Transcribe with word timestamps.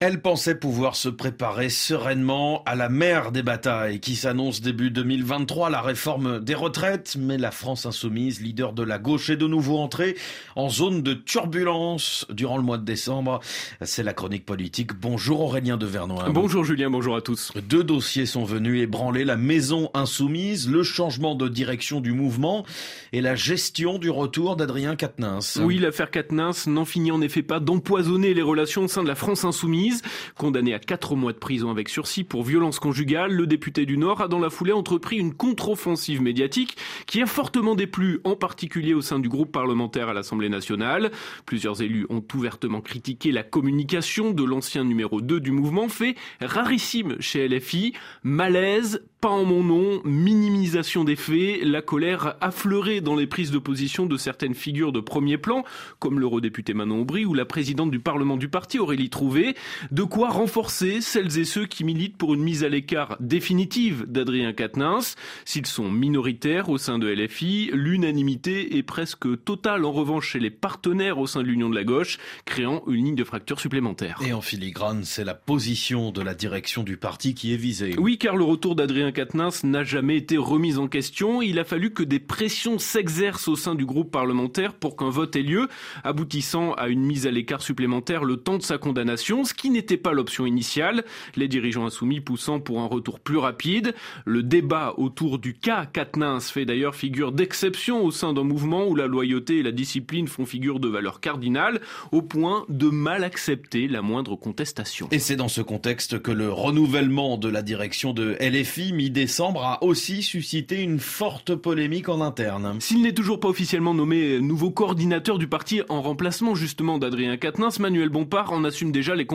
Elle 0.00 0.22
pensait 0.22 0.54
pouvoir 0.54 0.94
se 0.94 1.08
préparer 1.08 1.70
sereinement 1.70 2.62
à 2.66 2.76
la 2.76 2.88
mer 2.88 3.32
des 3.32 3.42
batailles 3.42 3.98
qui 3.98 4.14
s'annonce 4.14 4.60
début 4.60 4.92
2023, 4.92 5.70
la 5.70 5.80
réforme 5.80 6.38
des 6.38 6.54
retraites, 6.54 7.16
mais 7.18 7.36
la 7.36 7.50
France 7.50 7.84
insoumise, 7.84 8.40
leader 8.40 8.74
de 8.74 8.84
la 8.84 9.00
gauche, 9.00 9.28
est 9.28 9.36
de 9.36 9.48
nouveau 9.48 9.76
entrée 9.78 10.14
en 10.54 10.68
zone 10.68 11.02
de 11.02 11.14
turbulence 11.14 12.26
durant 12.30 12.58
le 12.58 12.62
mois 12.62 12.78
de 12.78 12.84
décembre. 12.84 13.40
C'est 13.82 14.04
la 14.04 14.12
chronique 14.12 14.46
politique. 14.46 14.92
Bonjour 14.94 15.40
Aurélien 15.40 15.76
de 15.76 15.86
Vernois. 15.86 16.30
Bonjour 16.30 16.62
Julien, 16.62 16.90
bonjour 16.90 17.16
à 17.16 17.20
tous. 17.20 17.52
Deux 17.68 17.82
dossiers 17.82 18.26
sont 18.26 18.44
venus 18.44 18.80
ébranler 18.80 19.24
la 19.24 19.36
maison 19.36 19.90
insoumise, 19.94 20.70
le 20.70 20.84
changement 20.84 21.34
de 21.34 21.48
direction 21.48 22.00
du 22.00 22.12
mouvement 22.12 22.64
et 23.12 23.20
la 23.20 23.34
gestion 23.34 23.98
du 23.98 24.10
retour 24.10 24.54
d'Adrien 24.54 24.94
Quatennens. 24.94 25.58
Oui, 25.60 25.76
l'affaire 25.78 26.12
Quatennens 26.12 26.68
n'en 26.68 26.84
finit 26.84 27.10
en 27.10 27.20
effet 27.20 27.42
pas 27.42 27.58
d'empoisonner 27.58 28.32
les 28.32 28.42
relations 28.42 28.84
au 28.84 28.88
sein 28.88 29.02
de 29.02 29.08
la 29.08 29.16
France 29.16 29.44
insoumise. 29.44 29.87
Condamné 30.36 30.74
à 30.74 30.78
4 30.78 31.16
mois 31.16 31.32
de 31.32 31.38
prison 31.38 31.70
avec 31.70 31.88
sursis 31.88 32.24
pour 32.24 32.42
violence 32.42 32.78
conjugale, 32.78 33.32
le 33.32 33.46
député 33.46 33.86
du 33.86 33.98
Nord 33.98 34.20
a 34.20 34.28
dans 34.28 34.38
la 34.38 34.50
foulée 34.50 34.72
entrepris 34.72 35.16
une 35.16 35.34
contre-offensive 35.34 36.22
médiatique 36.22 36.76
qui 37.06 37.22
a 37.22 37.26
fortement 37.26 37.74
déplu, 37.74 38.20
en 38.24 38.36
particulier 38.36 38.94
au 38.94 39.00
sein 39.00 39.18
du 39.18 39.28
groupe 39.28 39.52
parlementaire 39.52 40.08
à 40.08 40.14
l'Assemblée 40.14 40.48
nationale. 40.48 41.10
Plusieurs 41.46 41.82
élus 41.82 42.06
ont 42.10 42.22
ouvertement 42.34 42.80
critiqué 42.80 43.32
la 43.32 43.42
communication 43.42 44.32
de 44.32 44.44
l'ancien 44.44 44.84
numéro 44.84 45.20
2 45.20 45.40
du 45.40 45.50
mouvement, 45.50 45.88
fait 45.88 46.14
rarissime 46.40 47.16
chez 47.20 47.48
LFI. 47.48 47.94
Malaise, 48.22 49.02
pas 49.20 49.28
en 49.28 49.44
mon 49.44 49.64
nom, 49.64 50.00
minimisation 50.04 51.04
des 51.04 51.16
faits, 51.16 51.62
la 51.64 51.82
colère 51.82 52.36
affleurée 52.40 53.00
dans 53.00 53.16
les 53.16 53.26
prises 53.26 53.50
de 53.50 53.58
position 53.58 54.06
de 54.06 54.16
certaines 54.16 54.54
figures 54.54 54.92
de 54.92 55.00
premier 55.00 55.38
plan, 55.38 55.64
comme 55.98 56.20
l'eurodéputé 56.20 56.74
Manon 56.74 57.00
Aubry 57.00 57.24
ou 57.24 57.34
la 57.34 57.44
présidente 57.44 57.90
du 57.90 57.98
Parlement 57.98 58.36
du 58.36 58.48
parti 58.48 58.78
Aurélie 58.78 59.10
Trouvé. 59.10 59.56
De 59.90 60.02
quoi 60.02 60.30
renforcer 60.30 61.00
celles 61.00 61.38
et 61.38 61.44
ceux 61.44 61.66
qui 61.66 61.84
militent 61.84 62.16
pour 62.16 62.34
une 62.34 62.42
mise 62.42 62.64
à 62.64 62.68
l'écart 62.68 63.16
définitive 63.20 64.04
d'Adrien 64.06 64.52
Quatennens. 64.52 65.16
S'ils 65.44 65.66
sont 65.66 65.90
minoritaires 65.90 66.68
au 66.68 66.78
sein 66.78 66.98
de 66.98 67.08
LFI, 67.08 67.70
l'unanimité 67.72 68.76
est 68.76 68.82
presque 68.82 69.44
totale 69.44 69.84
en 69.84 69.92
revanche 69.92 70.28
chez 70.28 70.40
les 70.40 70.50
partenaires 70.50 71.18
au 71.18 71.26
sein 71.26 71.42
de 71.42 71.46
l'Union 71.46 71.70
de 71.70 71.74
la 71.74 71.84
gauche, 71.84 72.18
créant 72.44 72.82
une 72.86 73.04
ligne 73.04 73.14
de 73.14 73.24
fracture 73.24 73.60
supplémentaire. 73.60 74.20
Et 74.26 74.32
en 74.32 74.40
filigrane, 74.40 75.04
c'est 75.04 75.24
la 75.24 75.34
position 75.34 76.10
de 76.10 76.22
la 76.22 76.34
direction 76.34 76.82
du 76.82 76.96
parti 76.96 77.34
qui 77.34 77.52
est 77.54 77.56
visée. 77.56 77.94
Oui, 77.98 78.18
car 78.18 78.36
le 78.36 78.44
retour 78.44 78.74
d'Adrien 78.74 79.12
Quatennens 79.12 79.64
n'a 79.64 79.84
jamais 79.84 80.16
été 80.16 80.36
remis 80.36 80.76
en 80.76 80.88
question. 80.88 81.42
Il 81.42 81.58
a 81.58 81.64
fallu 81.64 81.92
que 81.92 82.02
des 82.02 82.18
pressions 82.18 82.78
s'exercent 82.78 83.48
au 83.48 83.56
sein 83.56 83.74
du 83.74 83.86
groupe 83.86 84.10
parlementaire 84.10 84.74
pour 84.74 84.96
qu'un 84.96 85.10
vote 85.10 85.36
ait 85.36 85.42
lieu, 85.42 85.68
aboutissant 86.04 86.72
à 86.74 86.88
une 86.88 87.02
mise 87.02 87.26
à 87.26 87.30
l'écart 87.30 87.62
supplémentaire 87.62 88.24
le 88.24 88.36
temps 88.36 88.58
de 88.58 88.62
sa 88.62 88.78
condamnation, 88.78 89.44
ce 89.44 89.54
qui 89.54 89.67
n'était 89.70 89.96
pas 89.96 90.12
l'option 90.12 90.46
initiale, 90.46 91.04
les 91.36 91.48
dirigeants 91.48 91.86
insoumis 91.86 92.20
poussant 92.20 92.60
pour 92.60 92.80
un 92.80 92.86
retour 92.86 93.20
plus 93.20 93.38
rapide. 93.38 93.94
Le 94.24 94.42
débat 94.42 94.94
autour 94.96 95.38
du 95.38 95.54
cas 95.54 95.86
Quatennens 95.86 96.50
fait 96.50 96.64
d'ailleurs 96.64 96.94
figure 96.94 97.32
d'exception 97.32 98.04
au 98.04 98.10
sein 98.10 98.32
d'un 98.32 98.44
mouvement 98.44 98.86
où 98.86 98.94
la 98.94 99.06
loyauté 99.06 99.58
et 99.58 99.62
la 99.62 99.72
discipline 99.72 100.28
font 100.28 100.46
figure 100.46 100.80
de 100.80 100.88
valeur 100.88 101.20
cardinale, 101.20 101.80
au 102.12 102.22
point 102.22 102.64
de 102.68 102.88
mal 102.88 103.24
accepter 103.24 103.88
la 103.88 104.02
moindre 104.02 104.36
contestation. 104.36 105.08
Et 105.10 105.18
c'est 105.18 105.36
dans 105.36 105.48
ce 105.48 105.60
contexte 105.60 106.20
que 106.20 106.30
le 106.30 106.50
renouvellement 106.50 107.38
de 107.38 107.48
la 107.48 107.62
direction 107.62 108.12
de 108.12 108.36
LFI 108.40 108.92
mi-décembre 108.92 109.64
a 109.64 109.84
aussi 109.84 110.22
suscité 110.22 110.82
une 110.82 111.00
forte 111.00 111.54
polémique 111.54 112.08
en 112.08 112.20
interne. 112.20 112.76
S'il 112.80 113.02
n'est 113.02 113.12
toujours 113.12 113.40
pas 113.40 113.48
officiellement 113.48 113.94
nommé 113.94 114.40
nouveau 114.40 114.70
coordinateur 114.70 115.38
du 115.38 115.46
parti 115.46 115.82
en 115.88 116.02
remplacement 116.02 116.54
justement 116.54 116.98
d'Adrien 116.98 117.36
Quatennens, 117.36 117.78
Manuel 117.78 118.08
Bompard 118.08 118.52
en 118.52 118.64
assume 118.64 118.92
déjà 118.92 119.14
les 119.14 119.26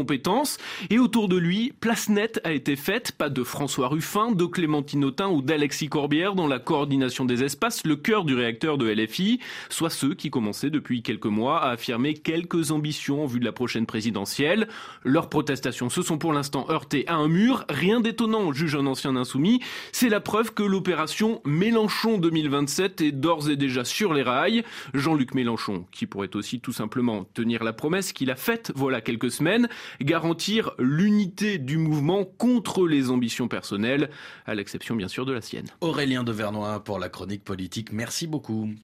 Et 0.90 1.00
autour 1.00 1.28
de 1.28 1.36
lui, 1.36 1.74
place 1.80 2.08
nette 2.08 2.40
a 2.44 2.54
été 2.54 2.76
faite, 2.76 3.12
pas 3.12 3.30
de 3.30 3.44
François 3.44 3.88
Ruffin, 3.88 4.32
de 4.32 4.46
Clémentine 4.46 5.04
Autain 5.04 5.30
ou 5.30 5.42
d'Alexis 5.42 5.90
Corbière 5.90 6.36
dans 6.36 6.48
la 6.48 6.60
coordination 6.60 7.26
des 7.26 7.44
espaces, 7.44 7.86
le 7.86 7.96
cœur 7.96 8.24
du 8.24 8.34
réacteur 8.34 8.78
de 8.78 8.90
LFI, 8.90 9.40
soit 9.70 9.90
ceux 9.90 10.14
qui 10.14 10.30
commençaient 10.30 10.70
depuis 10.70 11.02
quelques 11.02 11.26
mois 11.26 11.62
à 11.62 11.72
affirmer 11.72 12.14
quelques 12.14 12.72
ambitions 12.72 13.24
en 13.24 13.26
vue 13.26 13.40
de 13.40 13.46
la 13.46 13.52
prochaine 13.52 13.86
présidentielle. 13.86 14.68
Leurs 15.04 15.30
protestations 15.30 15.90
se 15.90 16.02
sont 16.02 16.18
pour 16.18 16.32
l'instant 16.32 16.66
heurtées 16.70 17.08
à 17.08 17.16
un 17.16 17.28
mur, 17.28 17.66
rien 17.68 18.00
d'étonnant, 18.00 18.54
juge 18.54 18.76
un 18.76 18.86
ancien 18.86 19.16
insoumis, 19.16 19.60
c'est 19.92 20.10
la 20.10 20.22
preuve 20.22 20.54
que 20.54 20.64
l'opération 20.64 21.42
Mélenchon 21.46 22.18
2027 22.18 23.02
est 23.02 23.12
d'ores 23.12 23.50
et 23.50 23.58
déjà 23.58 23.84
sur 23.84 24.14
les 24.14 24.24
rails. 24.24 24.64
Jean-Luc 24.94 25.34
Mélenchon, 25.34 25.86
qui 25.92 26.06
pourrait 26.06 26.36
aussi 26.36 26.60
tout 26.60 26.72
simplement 26.72 27.26
tenir 27.34 27.64
la 27.64 27.74
promesse 27.74 28.14
qu'il 28.14 28.32
a 28.32 28.36
faite 28.36 28.72
voilà 28.76 29.02
quelques 29.02 29.32
semaines, 29.32 29.68
garantir 30.14 30.74
l'unité 30.78 31.58
du 31.58 31.80
mouvement 31.80 32.24
contre 32.24 32.88
les 32.88 33.10
ambitions 33.10 33.48
personnelles, 33.48 34.12
à 34.46 34.54
l'exception 34.54 34.96
bien 34.96 35.08
sûr 35.08 35.26
de 35.26 35.34
la 35.34 35.42
sienne. 35.42 35.66
Aurélien 35.82 36.24
de 36.24 36.32
Vernois 36.32 36.84
pour 36.84 37.00
la 37.00 37.10
chronique 37.10 37.44
politique, 37.44 37.92
merci 37.92 38.28
beaucoup. 38.28 38.70